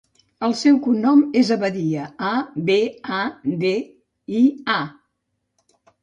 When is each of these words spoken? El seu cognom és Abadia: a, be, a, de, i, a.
El 0.45 0.53
seu 0.59 0.77
cognom 0.85 1.19
és 1.41 1.49
Abadia: 1.55 2.05
a, 2.29 2.31
be, 2.69 2.77
a, 3.17 3.19
de, 3.65 3.73
i, 4.39 4.41
a. 4.77 5.91